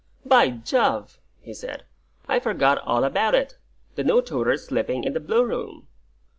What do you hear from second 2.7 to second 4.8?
all about it. The new tutor's